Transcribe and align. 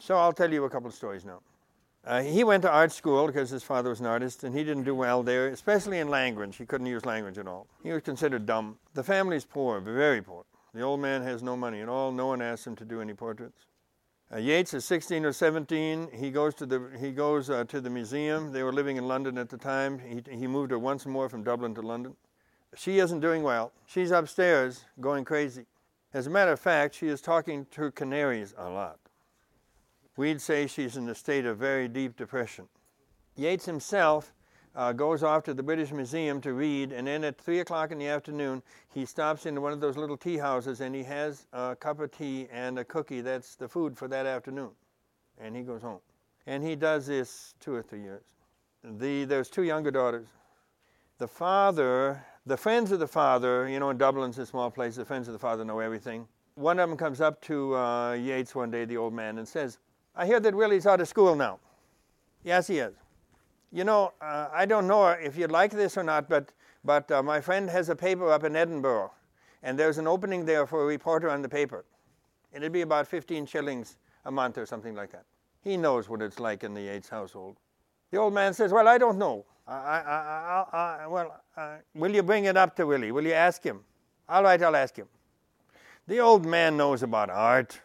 So 0.00 0.16
I'll 0.16 0.32
tell 0.32 0.50
you 0.50 0.64
a 0.64 0.70
couple 0.70 0.88
of 0.88 0.94
stories 0.94 1.26
now. 1.26 1.40
Uh, 2.06 2.22
he 2.22 2.42
went 2.42 2.62
to 2.62 2.70
art 2.70 2.90
school 2.90 3.26
because 3.26 3.50
his 3.50 3.62
father 3.62 3.90
was 3.90 4.00
an 4.00 4.06
artist, 4.06 4.42
and 4.44 4.56
he 4.56 4.64
didn't 4.64 4.84
do 4.84 4.94
well 4.94 5.22
there, 5.22 5.48
especially 5.48 5.98
in 5.98 6.08
language. 6.08 6.56
He 6.56 6.64
couldn't 6.64 6.86
use 6.86 7.04
language 7.04 7.36
at 7.36 7.46
all. 7.46 7.66
He 7.82 7.92
was 7.92 8.02
considered 8.02 8.46
dumb. 8.46 8.78
The 8.94 9.04
family's 9.04 9.44
poor, 9.44 9.78
very 9.78 10.22
poor. 10.22 10.44
The 10.72 10.80
old 10.80 11.00
man 11.00 11.20
has 11.22 11.42
no 11.42 11.54
money 11.54 11.82
at 11.82 11.88
all. 11.90 12.12
No 12.12 12.28
one 12.28 12.40
asked 12.40 12.66
him 12.66 12.76
to 12.76 12.84
do 12.86 13.02
any 13.02 13.12
portraits. 13.12 13.66
Uh, 14.32 14.38
Yeats 14.38 14.72
is 14.72 14.86
16 14.86 15.26
or 15.26 15.32
17. 15.32 16.08
He 16.14 16.30
goes 16.30 16.54
to 16.54 16.64
the 16.64 16.88
he 16.98 17.10
goes 17.10 17.50
uh, 17.50 17.64
to 17.64 17.80
the 17.80 17.90
museum. 17.90 18.52
They 18.52 18.62
were 18.62 18.72
living 18.72 18.96
in 18.96 19.06
London 19.06 19.36
at 19.36 19.48
the 19.48 19.58
time. 19.58 19.98
He 19.98 20.22
he 20.34 20.46
moved 20.46 20.70
her 20.70 20.78
once 20.78 21.04
more 21.04 21.28
from 21.28 21.42
Dublin 21.42 21.74
to 21.74 21.82
London. 21.82 22.16
She 22.76 23.00
isn't 23.00 23.20
doing 23.20 23.42
well. 23.42 23.72
She's 23.86 24.12
upstairs 24.12 24.84
going 25.00 25.24
crazy. 25.24 25.66
As 26.14 26.28
a 26.28 26.30
matter 26.30 26.52
of 26.52 26.60
fact, 26.60 26.94
she 26.94 27.08
is 27.08 27.20
talking 27.20 27.66
to 27.72 27.90
canaries 27.90 28.54
a 28.56 28.70
lot. 28.70 29.00
We'd 30.20 30.42
say 30.42 30.66
she's 30.66 30.98
in 30.98 31.08
a 31.08 31.14
state 31.14 31.46
of 31.46 31.56
very 31.56 31.88
deep 31.88 32.14
depression. 32.14 32.68
Yeats 33.36 33.64
himself 33.64 34.34
uh, 34.76 34.92
goes 34.92 35.22
off 35.22 35.44
to 35.44 35.54
the 35.54 35.62
British 35.62 35.92
Museum 35.92 36.42
to 36.42 36.52
read, 36.52 36.92
and 36.92 37.06
then 37.06 37.24
at 37.24 37.40
3 37.40 37.60
o'clock 37.60 37.90
in 37.90 37.98
the 37.98 38.06
afternoon, 38.06 38.62
he 38.92 39.06
stops 39.06 39.46
into 39.46 39.62
one 39.62 39.72
of 39.72 39.80
those 39.80 39.96
little 39.96 40.18
tea 40.18 40.36
houses 40.36 40.82
and 40.82 40.94
he 40.94 41.02
has 41.04 41.46
a 41.54 41.74
cup 41.74 42.00
of 42.00 42.10
tea 42.10 42.48
and 42.52 42.78
a 42.78 42.84
cookie. 42.84 43.22
That's 43.22 43.56
the 43.56 43.66
food 43.66 43.96
for 43.96 44.08
that 44.08 44.26
afternoon. 44.26 44.72
And 45.38 45.56
he 45.56 45.62
goes 45.62 45.80
home. 45.80 46.00
And 46.46 46.62
he 46.62 46.76
does 46.76 47.06
this 47.06 47.54
two 47.58 47.72
or 47.72 47.82
three 47.82 48.02
years. 48.02 48.24
The, 48.84 49.24
there's 49.24 49.48
two 49.48 49.62
younger 49.62 49.90
daughters. 49.90 50.26
The 51.16 51.28
father, 51.28 52.22
the 52.44 52.58
friends 52.58 52.92
of 52.92 52.98
the 52.98 53.08
father, 53.08 53.70
you 53.70 53.80
know, 53.80 53.88
in 53.88 53.96
Dublin's 53.96 54.36
a 54.36 54.44
small 54.44 54.70
place, 54.70 54.96
the 54.96 55.04
friends 55.06 55.28
of 55.28 55.32
the 55.32 55.38
father 55.38 55.64
know 55.64 55.78
everything. 55.78 56.28
One 56.56 56.78
of 56.78 56.90
them 56.90 56.98
comes 56.98 57.22
up 57.22 57.40
to 57.44 57.74
uh, 57.74 58.12
Yeats 58.12 58.54
one 58.54 58.70
day, 58.70 58.84
the 58.84 58.98
old 58.98 59.14
man, 59.14 59.38
and 59.38 59.48
says, 59.48 59.78
I 60.14 60.26
hear 60.26 60.40
that 60.40 60.54
Willie's 60.54 60.86
out 60.86 61.00
of 61.00 61.08
school 61.08 61.34
now. 61.34 61.58
Yes, 62.42 62.66
he 62.66 62.78
is. 62.78 62.94
You 63.72 63.84
know, 63.84 64.12
uh, 64.20 64.48
I 64.52 64.66
don't 64.66 64.86
know 64.86 65.06
if 65.06 65.36
you'd 65.36 65.52
like 65.52 65.70
this 65.70 65.96
or 65.96 66.02
not, 66.02 66.28
but, 66.28 66.52
but 66.84 67.10
uh, 67.10 67.22
my 67.22 67.40
friend 67.40 67.70
has 67.70 67.88
a 67.88 67.96
paper 67.96 68.30
up 68.30 68.44
in 68.44 68.56
Edinburgh, 68.56 69.12
and 69.62 69.78
there's 69.78 69.98
an 69.98 70.06
opening 70.06 70.44
there 70.44 70.66
for 70.66 70.82
a 70.82 70.86
reporter 70.86 71.30
on 71.30 71.42
the 71.42 71.48
paper. 71.48 71.84
It'd 72.52 72.72
be 72.72 72.80
about 72.80 73.06
15 73.06 73.46
shillings 73.46 73.96
a 74.24 74.30
month 74.30 74.58
or 74.58 74.66
something 74.66 74.94
like 74.94 75.12
that. 75.12 75.24
He 75.62 75.76
knows 75.76 76.08
what 76.08 76.22
it's 76.22 76.40
like 76.40 76.64
in 76.64 76.74
the 76.74 76.80
Yeats 76.80 77.08
household. 77.08 77.58
The 78.10 78.18
old 78.18 78.34
man 78.34 78.54
says, 78.54 78.72
Well, 78.72 78.88
I 78.88 78.98
don't 78.98 79.18
know. 79.18 79.44
I, 79.68 79.72
I, 79.72 80.64
I, 80.72 81.06
well, 81.06 81.40
uh, 81.56 81.76
will 81.94 82.12
you 82.12 82.24
bring 82.24 82.46
it 82.46 82.56
up 82.56 82.74
to 82.76 82.86
Willie? 82.86 83.12
Will 83.12 83.24
you 83.24 83.34
ask 83.34 83.62
him? 83.62 83.80
All 84.28 84.42
right, 84.42 84.60
I'll 84.60 84.74
ask 84.74 84.96
him. 84.96 85.06
The 86.08 86.18
old 86.18 86.44
man 86.44 86.76
knows 86.76 87.04
about 87.04 87.30
art. 87.30 87.80